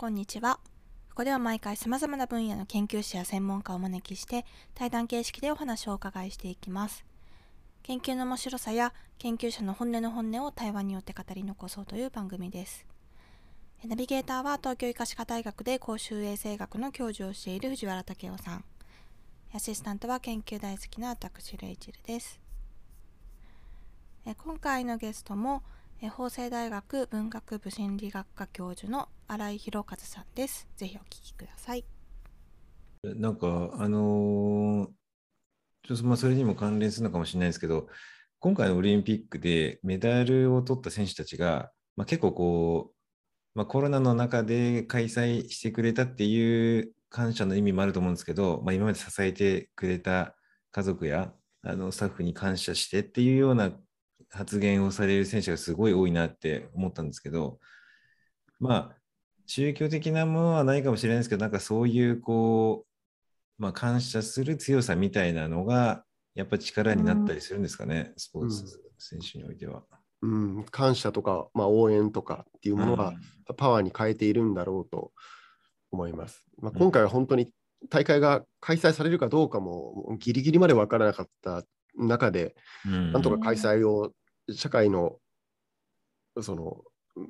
[0.00, 0.60] こんにちは。
[1.10, 7.04] ここでは毎回様々な分野の研究者や専門家をお招きして対談形式でお話をお伺いしていきます。
[7.82, 12.86] 研究の面白さや研究者の本音の本音を対話によって語り残そうという番組です。
[13.84, 18.64] ナビゲーターは東京医科歯科大学で公衆衛生学の教授をしている藤原武雄さん。
[19.52, 22.38] アシスタントは研究大好きな私レイチェルです。
[24.24, 25.64] 今回のゲストも
[26.06, 30.68] 法政大学文学部心理学科教授の新井博和さんです。
[30.76, 31.84] ぜひお聞きください。
[33.02, 34.90] なんか、あの、
[35.82, 37.88] ちょっとまあそれにも関連するのかもしれないですけど、
[38.38, 42.94] 今回のオリンピックでメダルを取った選手たちが、まあ、結構こう、
[43.58, 50.36] まあ、コロナの中で開催してくれたっていう感謝の意味もあると思うんですけど、まあ、今まで支えてくれた
[50.70, 51.32] 家族や
[51.62, 53.72] あのスタッフに感謝してっていうような
[54.30, 57.58] 発言をされる選手がすごい多いなって思ったんですけど、
[58.60, 58.96] まあ、
[59.46, 62.84] 宗教的なものはないかもしれないですけど、なんかそういうこ
[63.58, 66.04] う、まあ、感謝する強さみたいなのが、
[66.34, 69.82] やっぱ力になったりするんですかね、うん、スポーツ選手においては。
[70.20, 73.14] うん、感謝とか、まあ、応援とかっていうものが
[73.56, 75.12] パワーに変えているんだろうと
[75.90, 76.44] 思います。
[76.60, 77.52] まあ、今回は本当に
[77.88, 81.62] 大会が開催されるかどうかもギリギリまで分からなかった
[81.96, 82.54] 中で、
[82.84, 84.12] なんとか開催を
[84.52, 85.16] 社会の
[86.40, 86.82] その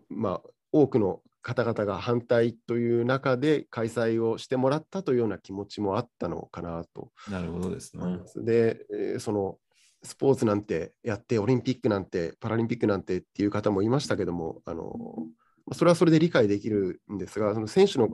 [0.09, 7.11] まあ多くの方々が反対という中で開催をしてもらったというような気持ちもあったのかなと。
[7.31, 8.05] なるほどですね。
[8.45, 9.59] で、その
[10.03, 15.27] スポーツなんてやってオリンピックなんてパラリンピックなんてっていう方もいましたけどもあの
[15.73, 18.09] それはそれで理解できるんですがその選手の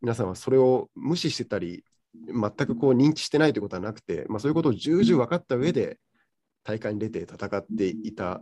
[0.00, 1.84] 皆さんはそれを無視してたり
[2.28, 5.98] 全くこう認知してないということはなくて、まあ、そういうことを重々分かった上で
[6.64, 8.40] 大会に出て戦っていた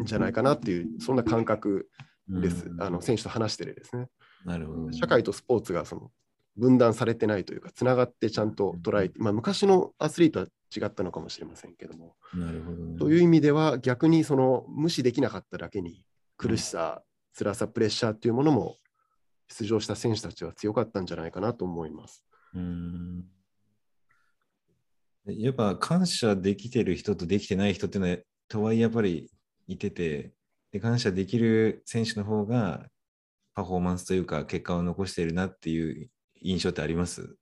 [0.00, 1.88] んじゃないかなっていう、そんな感覚
[2.28, 2.70] です。
[2.78, 4.06] あの選手と話してるですね。
[4.44, 6.10] なるほど、社会とスポーツがその
[6.56, 12.14] 分断されてないというか、つながってちゃんと捉えて、まあ、昔のアスリートは違ったのかもしれませんけども。
[12.34, 16.04] なるほど、ね、という意味では、逆にその無視できなかっただけに、
[16.36, 17.02] 苦しさ、
[17.36, 18.76] 辛さ、プレッシャーっていうものも、
[19.48, 22.24] 出場した選手たちは強かったんじゃないかなと思います。
[22.54, 23.24] うん
[25.26, 28.18] やっぱ感謝できてる人とできてない人っていうのは、
[28.48, 29.30] とはいえやっぱり
[29.66, 30.32] いてて、
[30.70, 32.86] で感謝できる選手の方が
[33.54, 36.10] パフォーマンスというか結果を残しているなっていう
[36.42, 37.36] 印象ってあります？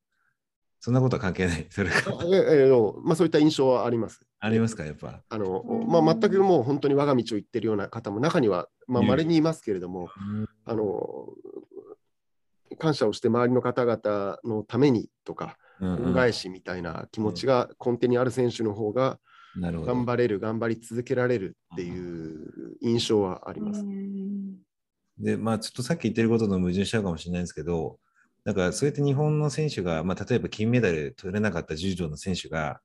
[0.79, 1.67] そんなことは関係ない？
[1.71, 2.71] それええ
[3.05, 4.21] まあ、そういった印象はあります。
[4.41, 5.23] ありますか、やっぱ。
[5.29, 10.09] あのまあ、全くもう本当に我が道を行ってるような方も中にはまれ、にいますけれども、
[10.65, 11.29] あの
[12.79, 19.19] 感謝をして周りの方々のためにとか、恩返しみたいな気持ちが根底にある選手の方が
[19.61, 23.85] 頑張れる、頑張り続けられるっていう印象はあります。
[25.19, 27.99] で、まあ、ちょっとさっき言ってることの矛盾しちゃうかもしれないんですけど、
[28.45, 32.81] なんかそうやって日本の選手が、まあ、例えば金メダル取れなかった柔道の選手が、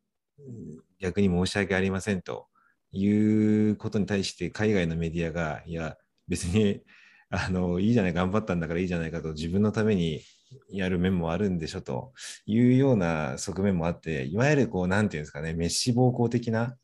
[1.00, 2.48] 逆に申し訳ありませんと
[2.92, 5.98] いうことに対して海外のメディアが、いや、
[6.28, 6.82] 別に
[7.30, 10.22] あのいいじゃない、頑張ったんだからいいじゃないかと自分のために
[10.70, 12.14] やる面もあるんでしょと
[12.46, 16.78] いうような側面もあって、いわゆるこう、なんていうんですかね、メッシ暴行的な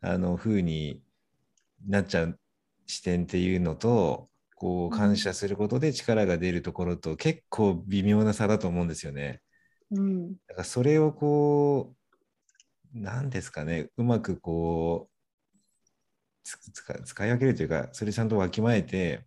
[0.00, 1.02] あの風に
[1.86, 2.38] なっちゃう
[2.86, 9.40] 視点っていうのと、こう感謝することで力が出るところと結構微妙な差だと思うんですよね。
[9.92, 11.94] うん、だからそれをこ
[12.94, 15.18] う、なんですかね、うまくこう、
[17.04, 19.24] 使い分けるというか、それちゃんとわきまえて、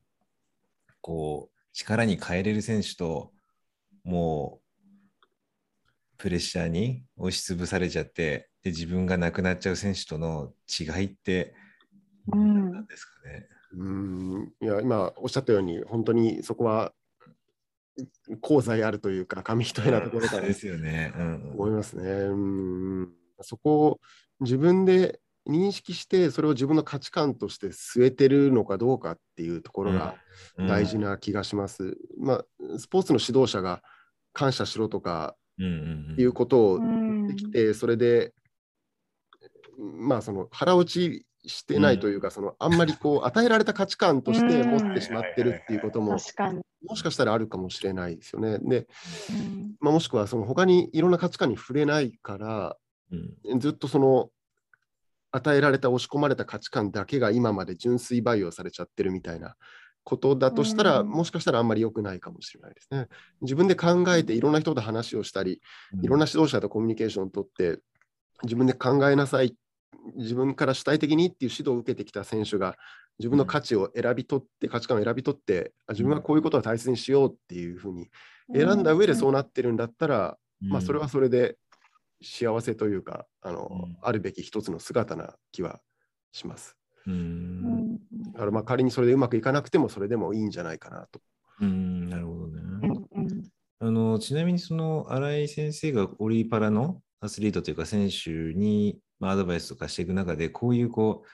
[1.02, 3.32] こう、力に変えれる選手と、
[4.04, 5.28] もう
[6.18, 11.56] プレッシャーに押しつぶされちゃってで自分がなくなっちゃう選手との違いって
[12.28, 16.94] 何ですかね、うん、いや今おっしゃったように本当にそこは
[18.44, 21.14] 功罪あるというか紙一重なところからですよね、
[21.54, 22.10] 思いますね。
[22.10, 23.10] うん。
[23.42, 24.00] そこを
[24.40, 30.16] 自分で認識してそれを自分の価値観として据えてるのかどうかっていうところが
[30.58, 31.84] 大事な気がします。
[31.84, 33.82] うんうん、まあ、スポーツの指導者が
[34.34, 36.80] 感謝しろとかいうことを
[37.28, 38.34] できて、それで、
[39.78, 46.52] まあ、その腹落ちしてないというか、そのあんまりこう 与えられた価値観として持ってしまってるっていうことも、もしか
[47.12, 48.60] したらあるかもしれないですよね。
[48.60, 48.88] で、
[49.80, 52.78] まあ、もしくはその他にいろんな価値観に触れないから、
[53.58, 54.30] ずっとその
[55.32, 59.56] 与えられた押し込まれた価値観だけが今まで純粋培養されちゃってるみたいな
[60.04, 63.08] ことだとしたら、もしかしたらあんまり良くないかもしれないですね。
[63.42, 65.62] 自分で考えていろんな人と話をしたり、
[66.02, 67.80] いろんな指導者とコミュニケーションをとって、
[68.44, 69.56] 自分で考えなさい、
[70.16, 72.76] 自分から主体的にっていう指導を受けてきた選手が
[73.20, 78.10] 自分の価値を選び取って、価値観を選び取ってあ自分はこういうことを大切にしようっていうふうに
[78.54, 81.58] 選んだ上でそうなってるんだったら、まあ、それはそれで
[82.22, 85.80] 幸せというかあの、うんあるべき一つの姿な気は
[86.32, 86.76] します。
[87.08, 87.12] う。
[87.12, 87.98] うんん
[88.34, 91.20] だからまあ仮にそれでうまくいかなくてもそれでもいいんじゃないかなと。
[91.62, 92.62] うん、なるほどね。
[93.80, 101.28] あのちなみにその新井先生がオリパラのアスリートというか選手に、まあ、アドバイスとかしていく中でこういうこう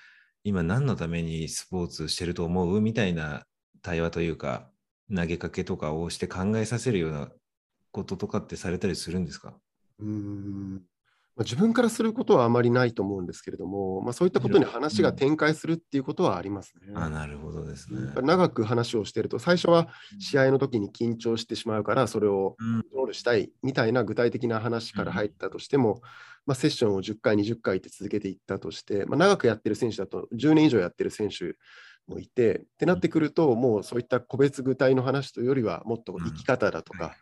[0.43, 3.45] 今何のためにスポーツしてると思うみたいな
[3.81, 4.69] 対話というか
[5.13, 7.29] 投げかけとかをして考えさせるような
[7.91, 9.57] こととかってされたりするんですか？
[9.99, 10.81] うーん。
[11.35, 16.93] まあ自分からすることはあまりないと思うんですけれども、まあ、そういったことに話が展開するっていうことはありますね。
[16.95, 18.11] あなるほどですね。
[18.23, 22.81] 長く話をしてると最初は試合の時に緊張してしまうからそれをうん。
[22.81, 26.01] コントロールしたいみたいな具体的な話から入ったとしても、
[26.47, 31.55] まあ、セッションを10回20回って続けていったとして、まあ、長くやってる選手だと10年以上やってる選手
[32.07, 37.15] もいてってなってくるともうそういった個別具体の話というよりはもっと生き方だとか、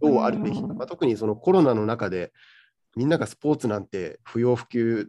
[0.00, 2.32] どうあるべきか、まあ、特にそのコロナの中で
[2.96, 5.08] みんながスポーツなんて不要不急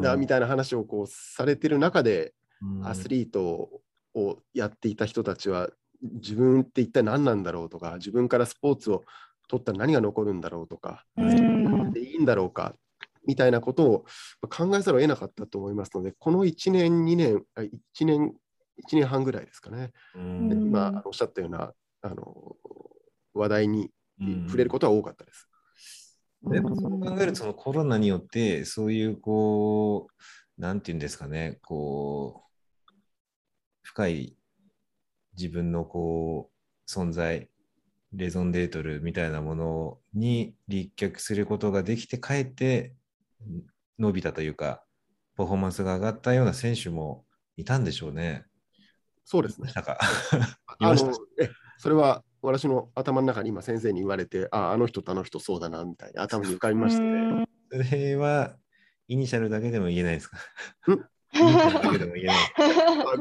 [0.00, 2.32] だみたいな話をこうされてる中で
[2.84, 3.68] アスリート
[4.14, 5.68] をやっていた人たちは
[6.02, 9.02] 自分って一体何なんだろうとか自分からスポーツを
[9.48, 11.92] 取ったら何が残るんだろうとかうん。
[11.92, 12.74] でいいんだろうか
[13.26, 14.04] みたいなことを
[14.48, 17.70] 考えざるを得なかったと思いますのでこの1年2年あ1
[18.04, 18.32] 年
[18.88, 20.48] 1年半ぐらいですかね、うん。
[20.48, 21.72] でうん今おっしゃったような
[22.02, 22.56] あの
[23.34, 23.90] 話題に
[24.20, 24.44] うん。
[24.46, 25.48] 触れることは多かったです。
[26.52, 30.08] やっぱそう考えると、そのコロナによって、そういうこ
[30.58, 32.42] う、なんていうんですかね、こ
[32.88, 32.92] う、
[33.82, 34.36] 深い
[35.36, 37.48] 自分のこう、存在、
[38.12, 42.94] レゾンデートルみたいなものに立脚することができて、かえって
[43.98, 44.84] 伸びたというか、
[45.36, 47.24] パフォーマンスが上がったような選手も
[47.56, 48.44] いたんでしょうね。
[49.24, 49.74] そうですねいまし。
[49.74, 49.92] たか。
[49.94, 49.96] い
[50.80, 57.46] あのえそれは私の頭の中に今先生に言われて、ああの人とあの人そうだなみたいな頭に浮かびましたね。
[57.70, 58.56] それは、
[59.08, 60.38] イニシャルだけでも言えないですか？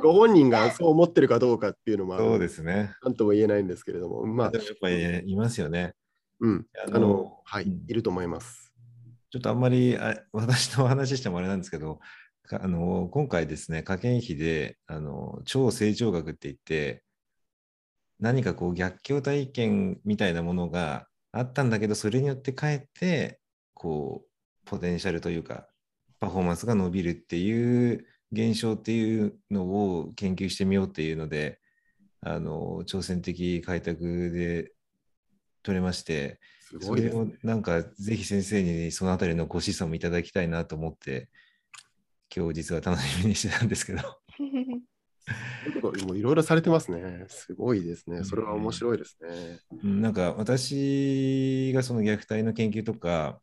[0.02, 2.92] ご本人がそう思ってるかどうかっていうのも、そうですね。
[3.04, 5.94] なんとも言えないんですけれども、まあやっぱりいますよね。
[6.40, 8.61] うん、ああの、はい、うんいると思います。
[9.32, 12.00] ちょっとあんまりあ 私の話してもあれなんですけど、
[12.52, 17.04] あの今回ですね、科研費であの超成長学って言って、
[18.20, 23.40] 何かこう逆境体験みたいなものがあったんだけど、それによってかえって、
[23.74, 24.30] こう、
[24.66, 25.68] ポテンシャルというか、
[26.20, 31.60] パフォーマンスが伸びるっていう現象っていうのを研究してみようっていうので、
[32.22, 34.74] あの挑戦的開拓で
[35.64, 36.40] 取れまして、
[36.80, 37.12] すごい
[37.44, 41.30] なんかぜひ先生にそのあたりのご示唆もいただきたいなと思って、
[42.34, 44.00] 今日実は楽しみにしてたんですけど。
[46.14, 47.26] いろいろされてますね。
[47.28, 48.24] すごいですね。
[48.24, 49.60] それは面白いですね。
[49.84, 53.40] うんなんか私がその虐待の研究とか、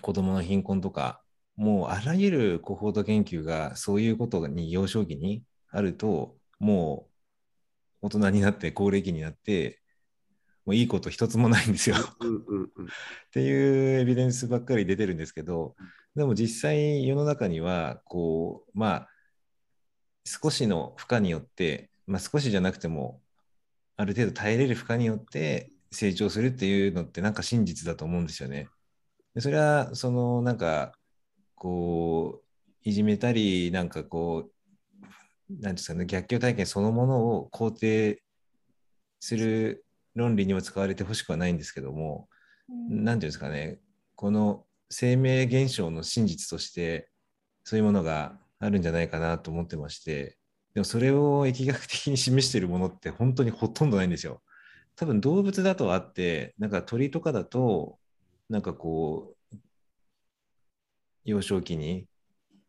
[0.00, 1.22] 子供の貧困とか、
[1.56, 7.08] もうあらゆるコホート研究がそういうことに幼少期にあると、も
[8.02, 9.81] う大人になって高齢期になって、
[10.64, 11.96] もういいこと一つもないんですよ。
[11.96, 12.00] っ
[13.32, 15.74] ていうエビデンスばっかり出てるんですけど、
[16.14, 19.08] でも実際世の中には、こう、まあ、
[20.24, 23.20] 少しの負荷によって、まあ少しじゃなくても、
[23.96, 28.68] ある程度耐えれる負荷によって成長するっていうのってなんか真実だと思うんですよね。
[29.34, 30.92] でそれは、そのなんか、
[31.54, 32.44] こう、
[32.84, 34.52] いじめたり、なんかこう、
[35.48, 38.22] なんていうんですかね、逆境体験そのものを肯定
[39.20, 39.81] する
[40.14, 42.28] 論理には使われてほしくはないんですけども、
[42.88, 43.78] なんていうんですかね、
[44.14, 47.10] この生命現象の真実として、
[47.64, 50.38] そういうものがあるんじゃないかなと思ってまして、
[50.74, 54.42] でもそれを疫学的に示しているものって本当にほとんどないんですよ。
[54.96, 57.98] 多分動物だとあって、なんか鳥とかだと、
[58.48, 59.56] なんかこう、
[61.24, 62.06] 幼少期に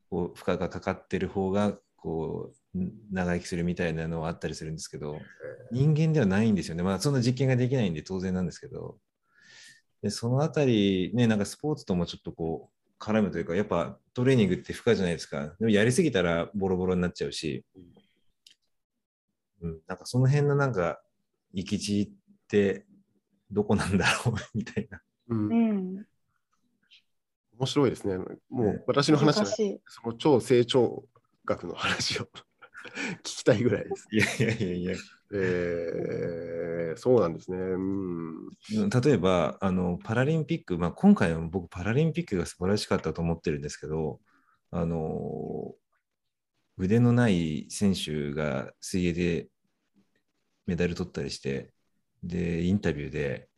[0.10, 2.63] こう負荷がかかってる方が、こう、ん
[3.12, 5.20] 長生きするみたいなのはあったりするんですけど、
[5.72, 6.84] 人間ではないんですよね。
[6.84, 8.98] まあ、そんな実験ができないんで当然なんですけど、
[10.02, 15.56] でそのあたり、ね、なんかスポーツともちょっとこう、絡むというか、やっぱトレーニングって負荷じゃないですか。
[15.60, 17.66] でもやりすぎたらボロボロになっちゃうし、
[19.62, 21.02] うん、なんかその辺のなんか、
[21.54, 22.12] 行き地っ
[22.48, 22.86] て
[23.52, 24.36] どこなんだろう？
[24.56, 25.02] みたいな。
[25.30, 26.06] うんうん。
[27.60, 28.18] 面白いですね。
[28.50, 29.46] もねう私の話は。
[29.46, 29.62] そ
[30.06, 31.06] の超成長
[31.46, 32.28] 学の話を
[33.20, 34.08] 聞きたいぐらいです。
[34.12, 34.96] いやいやいやいや。
[35.36, 37.58] えー、そうなんですね。
[37.58, 38.50] うん。
[38.90, 44.20] 例えば、あのパラリンピック、まあ、今回の僕、パラリンピックが素晴らしかったと思ってるんですけど、
[44.72, 45.74] あの、
[46.78, 49.48] 腕のない選手が水泳で
[50.66, 51.72] メダル取ったりして、
[52.24, 53.50] で、インタビューで、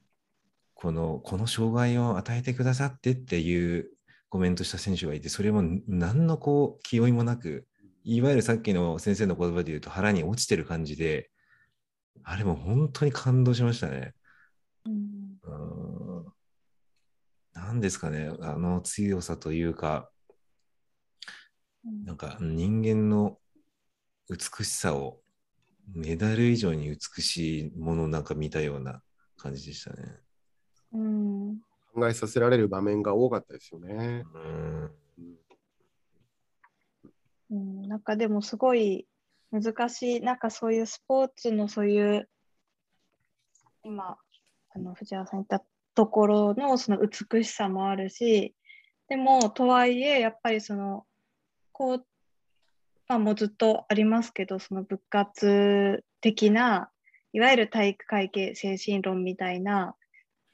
[0.73, 3.89] この、この障害を与えてくださってっていう
[4.29, 7.67] コメントした選手がいて、それも何のこう気負いもなく、
[8.07, 11.31] いわゆるさっきの先生の言葉で言うと腹に落ちてる感じで、
[12.23, 14.13] あれも本当に感動しましたね。
[14.85, 16.33] うんうーん
[17.53, 20.11] なんですかね、あの強さというか、
[22.05, 23.39] なんか人間の
[24.29, 25.21] 美しさを
[25.91, 29.01] メダル以上に美しいものをなんか見たような
[29.35, 30.19] 感じでしたね。
[30.93, 31.57] うん
[31.91, 34.25] 考えさせられる場面が多かったですよね。
[34.33, 34.91] うん
[37.51, 39.07] うん、なんかでもすごい
[39.51, 42.29] 難しい、なんかそういうスポーツのそういう、
[43.83, 44.17] 今、
[44.73, 48.55] あの藤原さん言ったところのその美しさもあるし、
[49.07, 51.05] でもとはいえ、やっぱりその、
[51.71, 52.05] こう、
[53.07, 56.89] まあもうずっとありますけど、その部活的な、
[57.33, 59.95] いわゆる体育会系精神論みたいな、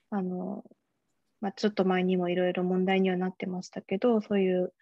[0.09, 0.63] あの、
[1.39, 4.73] まあ、ちょっと前にもいろいろ問題にはなってましたけど、そういう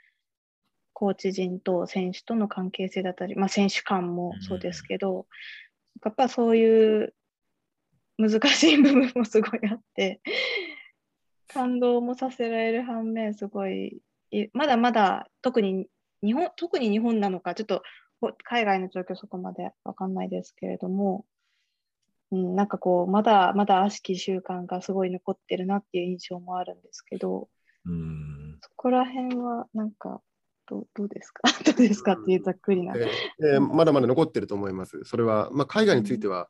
[1.00, 5.28] コーチ陣と選手との関係性だったり、まあ、選手間もそうですけど、
[6.04, 7.16] やっぱそういう
[8.18, 10.20] 難しい部分もすごいあって、
[11.48, 14.02] 感動もさせられる反面、すごい、
[14.32, 15.88] いまだまだ特に
[16.22, 17.82] 日本、特に日本なのか、ちょっと
[18.20, 21.24] ほ海外の状況そこまでわかんないですけれども、
[22.32, 27.48] うん、なんかこう、まだまだ悪しき習慣がすごい残ってるなっていう印象もあるんですけど、
[27.86, 28.58] うん。
[28.62, 30.22] そこら辺はなんか
[30.70, 31.42] どうどうですか？
[31.66, 32.14] どうですか？
[32.14, 32.94] っていうざっくりな。
[32.96, 33.08] えー
[33.56, 35.04] えーまだまだ残ってると思います。
[35.04, 36.50] それは、まあ、海外については、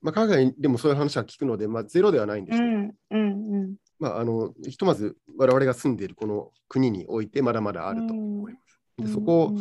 [0.00, 3.76] まあ、海外でもそういう話は聞くので、まあ、ゼロではないんですけど、うんうんうん。
[3.98, 8.80] まあ、あのひとまず我々が住んでいるこの国においてまだまだあると思います。
[8.98, 9.52] でそこ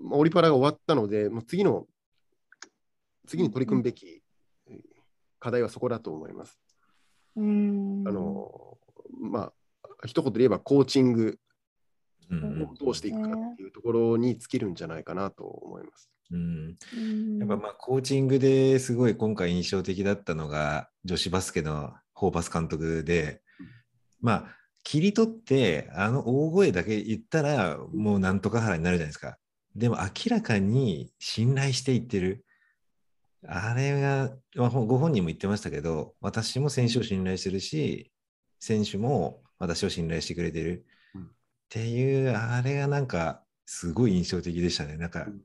[0.00, 1.86] まあ、オリパラが終わったので、もう次の
[3.26, 4.22] 次に取り組むべき
[4.66, 4.80] えー
[5.40, 6.58] 課題はそこだと思います。
[7.36, 8.78] うんあの
[9.18, 9.52] まあ
[10.06, 11.38] 一言で言えばコーチングうん
[12.30, 16.10] をどうしていくかっていうところに尽きるんじゃないかなと思います。
[16.30, 23.42] うんうんやっぱまあコーチングですごい今回印象的だったのが女子バスケのホーバス監督で、
[24.20, 24.44] まあ
[24.84, 29.36] 切り取ってあの大声だけ言ったらもうなんとか腹になるじゃないですか。
[29.74, 32.44] でも明らかに信頼していってる。
[33.46, 38.10] あれが、まあ、ほご本人も言ってましたけど、私も選手を信頼してるし、
[38.58, 40.86] 選手も私を信頼してくれてる。
[41.76, 44.96] うんっていう、あれがなんかすごい印象的でしたね。
[44.96, 45.40] なんかうん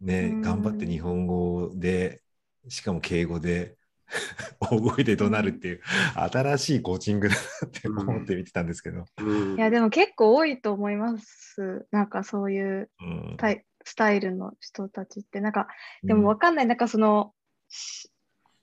[0.00, 2.22] ね、うん頑張って日本語で、
[2.68, 3.76] しかも敬語で、
[4.60, 5.80] 大声で怒鳴るっていう、
[6.14, 9.06] 新しいコーチングだなって思って見てたんですけど。
[9.18, 11.86] うんいやでも結構多いと思います。
[11.90, 15.40] なんかそういううんタイスタイルの人たちって。
[15.40, 15.66] なんか
[16.04, 16.66] でもわかんない。
[16.66, 17.34] なんかその、
[17.68, 18.10] し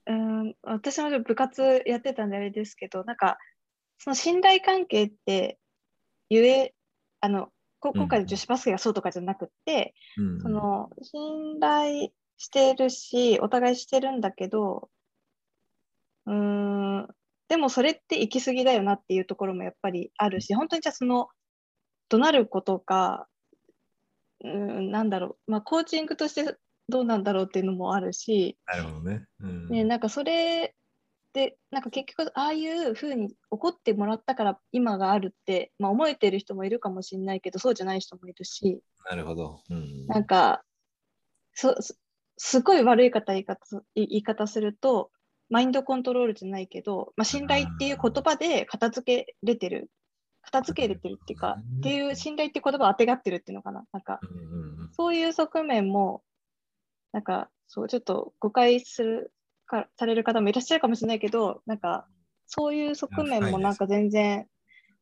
[0.08, 3.38] うん、私も部活やってたんであれですけど、なんか
[3.98, 5.60] その信頼関係って
[6.32, 6.74] ゆえ、
[7.20, 7.50] あの、
[7.82, 10.40] こ今回の女子バスケがそうとかじゃなくって、うん。
[10.42, 14.90] その信頼してるし、お互いしてるんだけど、
[16.26, 17.08] うーん、
[17.50, 21.28] でもそれって行き過ぎだよなっていうところもやっぱりあるし、本当にじゃあその、
[22.08, 23.28] 怒鳴ることか、
[24.42, 26.58] うーん、なんだろう、まあコーチングとして
[26.88, 29.26] どうなんだろうっていうのもあるし、なるほどね。
[29.42, 29.68] うん。
[29.68, 30.76] ね、なんかそれ
[31.34, 39.62] で、なんか結局ああいうふうに怒ってもらったから今があるって、まあ思えてる人もいるかもしれないけど、そうじゃない人もいるし、なるほど。
[39.70, 40.64] うんなんか、
[41.54, 41.98] そす
[42.38, 45.12] すごい悪い方言い方す言い方すると、
[45.50, 49.92] マインドコントロールじゃないけど、まあ、信頼っていう言葉で片付けれてる、
[50.42, 53.84] 片付けれてるっていうか、うんっていう信頼っていう言葉をあてがってるっていうのかな。
[53.92, 54.20] なんか、
[54.94, 56.24] そういう側面も、
[57.12, 59.34] なんか、そう、ちょっと誤解する
[59.72, 62.06] か、される方もいらっしゃるかもしれないけど、なんか、
[62.46, 64.46] そういう側面もなんか全然、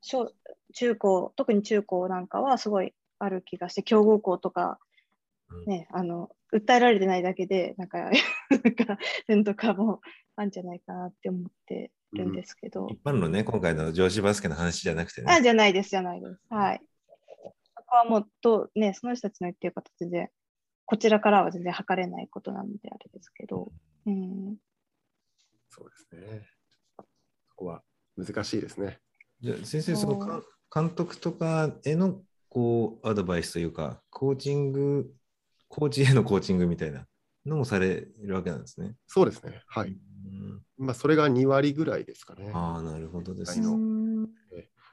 [0.01, 0.31] 小
[0.73, 4.79] 中高、特に中高なんかはすごいある気がして、強豪校とか、
[5.49, 8.11] うんね、あの、訴えられてないだけで、なんか、
[8.63, 10.01] なんか、点とかも
[10.35, 15.31] あるんじゃないかなって思ってるんですけど、一般のね、今回の女子バスケの話じゃなくてね。
[15.31, 16.39] あ、じゃないです、じゃないです。
[16.49, 16.81] はい。
[17.75, 20.29] そこはもう、と、ね、その人たちの言ってること全然、
[20.85, 23.71] こちらからは全然測れないことなのであれですけど、
[24.09, 24.57] うん。
[25.69, 26.47] そうですね。
[27.49, 27.83] そこは
[28.17, 28.99] 難しいですね。
[29.41, 35.11] じゃあ先生、その監督とかへのこうアドバイスというか、コーチング、
[35.67, 37.05] コーチへのコーチングみたいな
[37.45, 38.95] のもされるわけなんですね。
[39.07, 39.61] そうですね。
[39.67, 39.89] はい。
[39.89, 42.51] うんまあ、それが2割ぐらいですかね。
[42.53, 43.67] ああ、なるほどですうね。
[43.67, 44.29] ん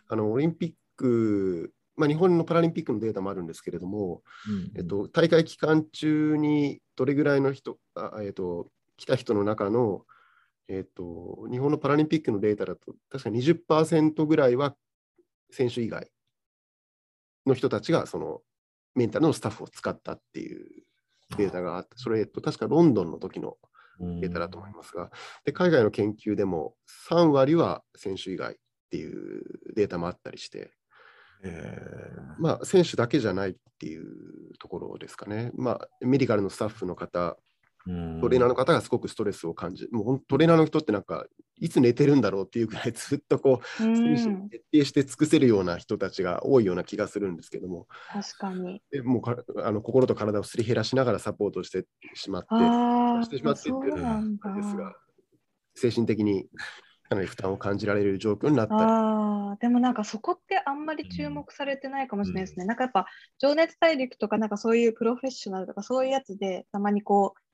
[0.08, 10.02] あのオリンピックまあ、日本のパラリンピックのデータもあるんですけれども、うんえっと、大会期間中にどれぐらいの人、あえっと、来た人の中の、
[10.68, 14.74] えっと、日本のパラリンピックのデータだと、確か20%ぐらいは
[15.50, 16.10] 選手以外
[17.46, 18.40] の人たちがその
[18.94, 20.66] メンタルのスタッフを使ったっていう
[21.36, 23.56] データがあって、それ、えっと、確かロンドンの時の
[24.20, 25.10] データだと思いますが、
[25.44, 26.74] で海外の研究でも
[27.10, 28.56] 3割は選手以外っ
[28.90, 29.42] ていう
[29.74, 30.72] データもあったりして、
[31.44, 31.78] え
[32.38, 35.50] まあ、選手だけじゃないっていうところですかね。
[35.54, 37.34] まあ、メディカルのスタッフの方、ー
[38.20, 41.26] トレーナーの方がすごくストレスを感じ、もうトレーナーの人ってなんか、
[41.58, 48.82] いつ寝てるんだろうっていうぐらい ずっとこう、徹底して尽くせるような人たちが多いような気がするんですけども、確かに。
[48.90, 54.56] でもうかあの心と体をすり減らしながらサポートしてしまって、あしてしまあ、っていってるそうなんだあ。
[54.56, 54.94] れですが、
[55.74, 56.48] 精神的に
[57.08, 58.82] かなり負担を感じられる状況になったり。
[58.82, 62.64] ああ、でもなんかそこってあんまり注目されてないかもしれないですね。
[62.64, 63.06] なんかやっぱ、
[63.38, 67.45] 情熱大陸とか、なんかそういうプロフェッショナルとか、そういうやつで、たまにこうんうんう、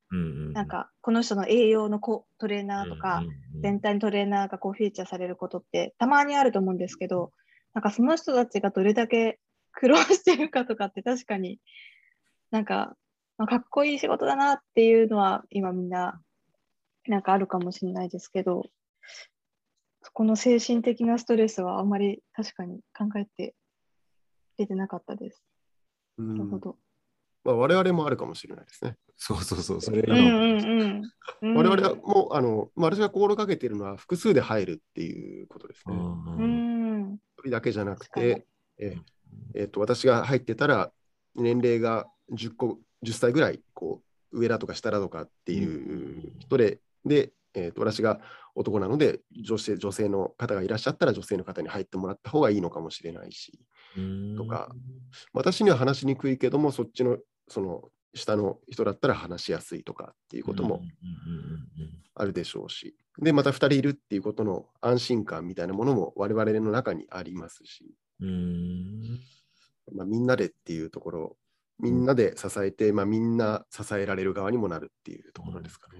[0.52, 3.23] なんか、この人の栄養のこトレーナーとか、
[3.62, 7.33] 全体のトレーナーがこうフィーチャーされることってたまにあると思うんですけど、
[7.73, 9.38] なんかその人たちがどれだけ
[9.73, 11.59] 苦労してるかとかって確かに
[12.50, 12.95] なんか、
[13.38, 16.21] まあ、かっこいい仕事だなっていうのは今みんな
[17.09, 18.64] なんかあるかもしれないですけど、
[20.02, 23.54] そこの精神的なストレスはあんまり確かに考えて
[24.59, 25.42] 出てなかったです。
[26.19, 26.76] うんなるほど。
[27.44, 28.96] まあ、我々もあるかもしれないですね。
[29.16, 31.02] そうそうそう、それうんうんうん
[31.42, 31.56] うん。
[31.56, 35.94] 我々はもう、あの、まあ私が心がけているのは複数で入るっていうことですね。
[35.94, 37.14] ううんん。
[37.38, 38.46] 一人だけじゃなくて、
[38.78, 38.96] え
[39.54, 40.92] えっと私が入ってたら
[41.34, 48.20] 年齢が10個10歳ぐらいこう上だとか下だとかっていう人で、で、えっと私が
[48.54, 53.58] 男なので女性女性の方がいらっしゃったら女性の方に入ってもらった方がいいのかもしれないし
[53.96, 54.70] うんとか
[55.33, 60.83] 私には話しにくいけどもそっちのその下の人だったら話しやすいとかっていうことも
[62.14, 67.94] あるでしょうし、でまた2人いるっていうことの安心感みたいなものも我々の中にありますし、
[69.94, 71.37] まあ、みんなでっていうところ、
[71.78, 75.98] みんなで支えて、まあ、みんな支えられる側にもなるっていうところですかね。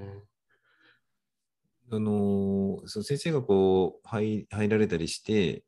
[1.91, 5.63] あのーその先生がこう入入られたりして、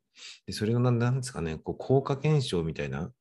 [0.45, 3.11] でそれのなんなんですかね、こう効果検証みたいな、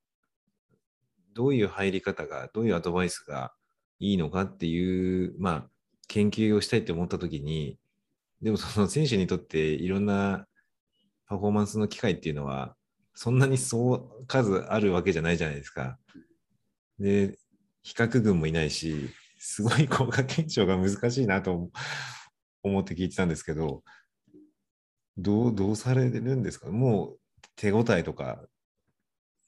[1.34, 3.52] どういう入り方が、どういうアドバイスが
[3.98, 5.70] いいのかっていう、まあ、
[6.08, 7.78] 研究をしたいって思ったときに、
[8.42, 10.46] でもその選手にとっていろんな
[11.26, 12.76] パフォーマンスの機会っていうのは、
[13.14, 15.98] そんなにそう数あるわけじゃないじゃないですか。
[16.98, 17.38] で、
[17.82, 21.70] 比較群もいないし、すごい効果検証が難しいなと
[22.62, 23.82] 思って聞いてたんですけど、
[25.16, 26.70] どう、どうされるんですか？
[26.70, 27.18] もう
[27.56, 28.42] 手応えとか、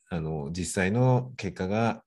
[0.09, 2.03] あの、実際の結果が、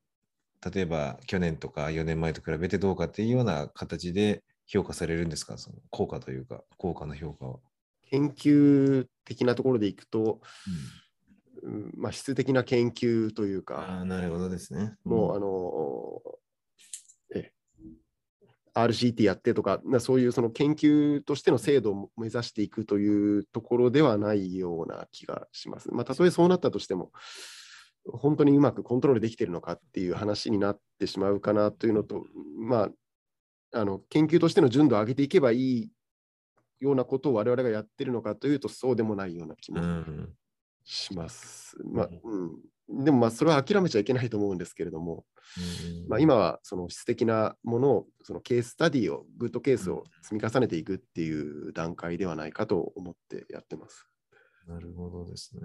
[0.73, 5.57] 例えば去年とか4年前と比べてどうかっていうような形で評価されるんですか？
[5.57, 7.59] その効果というか、効果の評価は。
[8.09, 10.41] 研究的なところでいくと、
[11.63, 14.95] うんまあ、質的な研究というあか、あ、なるほどですね。
[15.03, 16.21] もう、あの
[17.35, 17.51] え
[18.73, 25.91] RCT やってとか、なそういうその研究としての精度を目指していくというところではないような気がします。
[25.91, 27.11] まあ、たとえそうなったとしても、
[28.05, 32.25] 本当にうまくコントロールできているのかっていう話になってしまうかなというのと、
[32.57, 32.89] ま
[33.73, 35.91] あ、あの研究としての純度を上げていけばいい
[36.79, 40.33] ようなことを我々がやってるのかというと、そうでもないような気もうん。
[40.83, 41.77] します。
[41.83, 42.45] まあう
[43.01, 45.25] ん、でも、まあ、それは諦めちゃいけないと思うんですけれども、
[46.07, 54.07] まあ、今はその質的なものを、そのケーススタディを、グッドケースを積み重ねていくっていう段階ではないかと思ってやってます。
[54.67, 55.61] なるほどですね。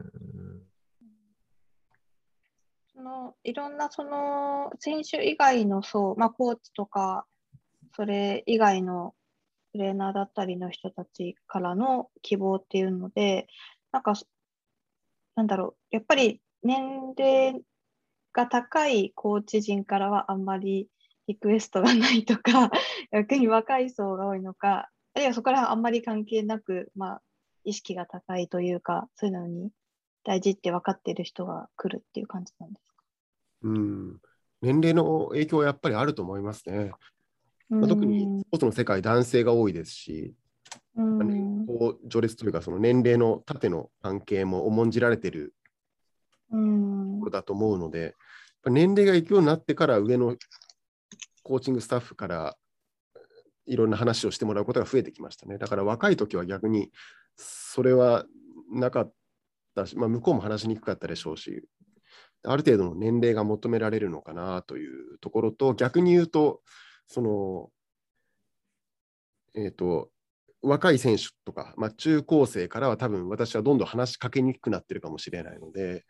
[2.94, 7.26] そのいろんなその選手以外の層、まあ、コーチとか、
[7.96, 9.14] それ以外の
[9.72, 13.48] トレーナーだったりの人たちからの希望っていうので、
[13.90, 14.14] なんか、
[15.34, 17.60] なんだろう、やっぱり年齢
[18.32, 20.88] が高いコーチ陣からはあんまり
[21.26, 22.70] リクエストがないとか、
[23.10, 27.22] 逆に若い層が多いのか、あるいはそこら辺あんまり関係なく、まあ、
[27.64, 29.70] 意識が高いというか、そういうのに
[30.24, 32.94] 大事って分かってる人が来るっていう感じなんですか？
[33.62, 34.20] うん、
[34.62, 36.92] 年齢の影響はやっぱりあると思いますね。
[37.68, 40.34] まあ、特にスポーツの世界、男性が多いですし、
[40.96, 41.18] うん。
[41.18, 45.54] まあ年功序列というか、その年齢の縦の関係も重んじられている
[46.50, 47.14] うん。
[47.14, 48.14] ところだと思うので、
[48.66, 50.36] 年齢が行くようになってから上の
[51.42, 52.56] コーチングスタッフから
[53.66, 55.58] いろんな話をしてもらうことが増えてきましたね。
[55.58, 56.90] だから若い時は逆に
[57.36, 58.24] それは
[58.72, 59.12] なかっ
[59.74, 61.62] たし、まあ、向こうも話しにくかったでしょうし、
[62.44, 66.60] ある程度の年齢が求められるのかなというところと、逆に言うと、
[67.06, 67.70] その、
[69.54, 70.10] えっ、と、
[70.62, 76.04] 若い選手とか、まあ、中高生からは多分私はどんどん話しかけにくくなってるかもしれないので、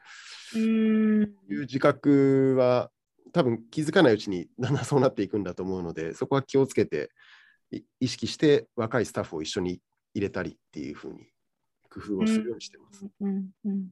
[0.54, 0.58] う。
[0.58, 2.90] いう自覚は
[3.32, 7.10] 多分気づかないうちにだんだんそうなっていくんだと思うので、そこは気をつけて
[7.72, 9.80] い意識して若いスタッフを一緒に
[10.14, 11.26] 入れたりっていうふうに
[11.94, 13.06] 工夫をするようにしてます。
[13.20, 13.88] うんうん。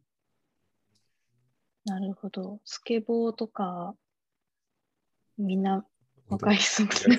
[1.84, 2.60] なるほど。
[2.64, 3.94] スケボーとか、
[5.38, 5.84] みんな
[6.28, 7.16] 若い人ですね。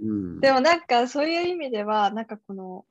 [0.00, 2.86] うんでもなんかそういう意味では、なんかこの、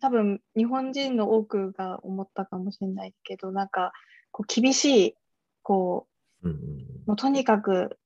[0.00, 3.92] 多分日本人の多くが思ったかもしれないけど、なんか
[4.30, 5.14] こう厳しい、
[5.62, 6.06] こ
[6.42, 6.60] うんうんう、
[7.06, 7.98] もうとにかく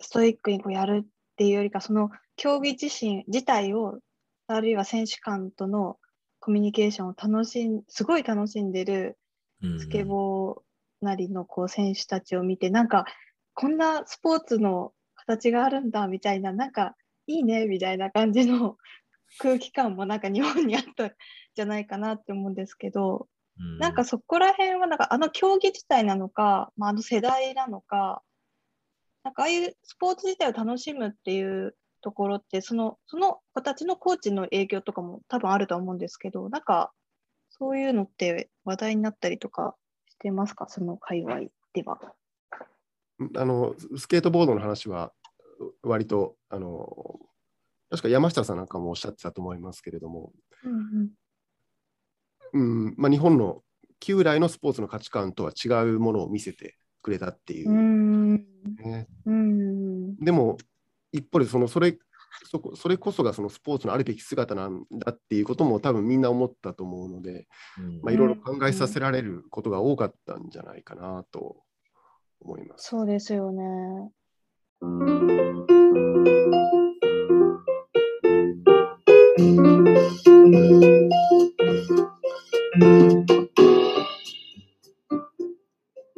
[0.00, 3.98] ストイックにこうやるっていうよりか、その競技自身自体を、
[4.48, 5.98] あるいは選手間との
[6.40, 9.18] コミュニケーションを楽しん、すごい楽しんでる
[9.62, 10.60] うんスケボー
[11.00, 13.04] なりのこう選手たちを見て、なんか
[13.54, 18.76] こんなスポーツの形があるんだみたいな、なんかいいねみたいな感じの
[19.38, 21.10] 空気感もなんか日本にあったん
[21.54, 23.78] じゃないかなって思うんですけど、うん。
[23.78, 28.22] なんかそこら辺はなんかあの競技自体なのか、まあ、あの世代なのか、
[29.24, 36.92] なんかああいうスポーツ自体を楽しむっていうところって、そのその子たちのコーチの影響とかも多分あるとは思うんですけど、なんか
[37.50, 39.74] そういうのって話題になったりとか
[40.06, 41.40] してますか、その界隈
[41.72, 41.98] では。
[43.36, 45.12] あのスケートボードの話は
[45.82, 47.18] 割とあの
[47.90, 50.32] 確か山下さんなんかもおっしゃってたと思いますけれども、
[50.62, 51.10] うん
[52.52, 53.62] うんまあ、日本の
[54.00, 58.34] 旧来のスポーツの価値観とは違うものを見せてくれたっていうう、ん。
[58.78, 60.16] ねうん。
[60.16, 60.56] でも
[61.12, 61.98] 一方でそのそれ
[62.50, 67.46] そこそれこそがそのスポーツのあるべき姿なんだっていうことも多分みんな思ったと思うので、
[67.78, 71.56] うんまあ、いろいろ考えさせられることが多かったんじゃないかなと
[72.40, 72.88] 思います。
[72.88, 74.12] そうですよね。